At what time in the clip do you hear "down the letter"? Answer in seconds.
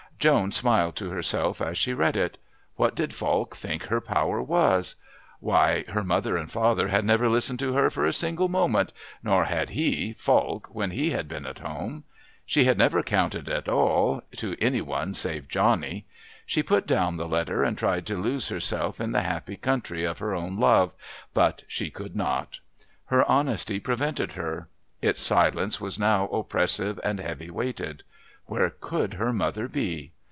16.85-17.63